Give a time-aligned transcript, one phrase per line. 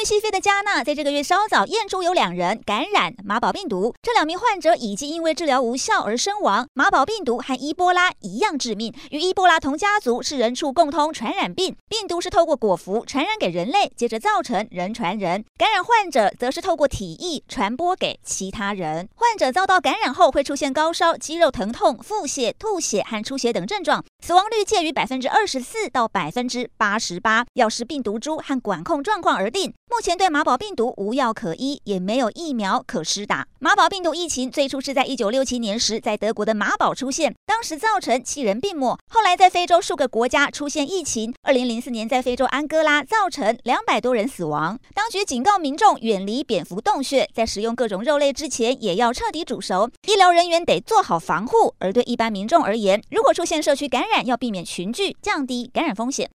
[0.00, 6.66] 位于西非的加纳，在这个月稍早验出有两人感染马宝病毒，这两名患者已经因为治疗无效而身亡。
[6.72, 11.76] 马宝病毒和伊波拉一样致命，与伊波拉同家族，是人畜共通传染病。
[11.86, 15.44] 病毒是透过果蝠传染给人类，接着造成人传人。
[15.58, 19.06] 感染患者则是透过体液传播给其他人。
[19.14, 29.74] 患者遭到感染后会出现高烧、肌肉疼痛、腹泻、吐血和出血等症状，死亡率介于百分之二十四到百分之八十八，要视病毒株和管控状况而定。
[29.90, 33.48] 目前对马宝病毒无药可医，也没有疫苗可施打。
[33.58, 38.96] 马宝病毒疫情最初是在一九六七年时在德国的马堡出现，当时造成七人病没。
[39.08, 44.78] 后来在非洲数个国家出现疫情，二零零四年在非洲安哥拉造成两百多人死亡。
[44.94, 49.90] 当局警告民众远离蝙蝠洞穴，在食用各种肉类之前也要彻底煮熟。
[50.06, 56.28] 医疗人员得做好防护，而对一般民众而言，如果出现社区感染，要避免群聚，降低感染风险。